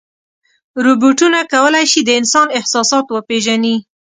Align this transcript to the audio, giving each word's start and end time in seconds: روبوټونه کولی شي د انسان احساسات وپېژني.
روبوټونه 0.85 1.39
کولی 1.53 1.85
شي 1.91 2.01
د 2.03 2.09
انسان 2.19 2.47
احساسات 2.57 3.05
وپېژني. 3.09 3.75